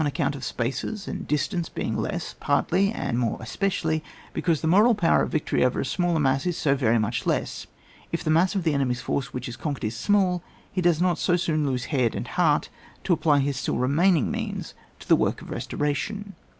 account 0.07 0.35
of 0.35 0.43
spaces 0.43 1.07
and 1.07 1.27
distance 1.27 1.69
being 1.69 1.95
less, 1.95 2.33
partly, 2.39 2.91
and 2.91 3.19
more 3.19 3.37
especially, 3.39 4.03
because 4.33 4.61
the 4.61 4.67
moral 4.67 4.95
power 4.95 5.21
of 5.21 5.29
victory 5.29 5.63
over 5.63 5.79
a 5.79 5.85
smaller 5.85 6.19
mass 6.19 6.47
is 6.47 6.57
so 6.57 6.73
very 6.73 6.97
much 6.97 7.27
less; 7.27 7.67
if 8.11 8.23
the 8.23 8.31
mass 8.31 8.55
of 8.55 8.63
the 8.63 8.73
enemy's 8.73 8.99
force 9.01 9.31
which 9.31 9.47
is 9.47 9.55
conquered 9.55 9.83
is 9.83 9.95
small, 9.95 10.41
he 10.71 10.81
does 10.81 10.99
not 10.99 11.19
so 11.19 11.35
soon 11.35 11.67
lose 11.67 11.85
head 11.93 12.15
and 12.15 12.29
heart 12.29 12.67
to 13.03 13.13
apply 13.13 13.37
his 13.37 13.57
still 13.57 13.77
remaining 13.77 14.31
means 14.31 14.73
to 14.99 15.07
the 15.07 15.15
work 15.15 15.39
of 15.39 15.51
restoration. 15.51 16.33